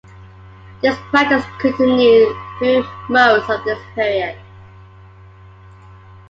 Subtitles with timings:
[0.81, 4.35] This practice continued through most of this period.